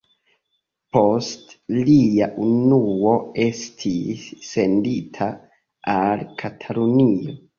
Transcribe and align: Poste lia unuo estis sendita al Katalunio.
Poste 0.95 1.81
lia 1.89 2.29
unuo 2.45 3.11
estis 3.45 4.23
sendita 4.47 5.27
al 5.97 6.25
Katalunio. 6.43 7.37